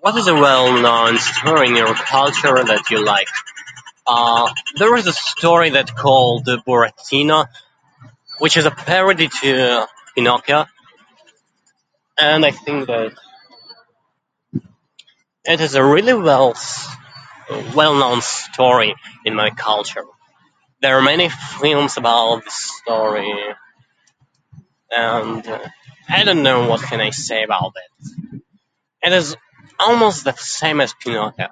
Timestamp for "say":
27.10-27.42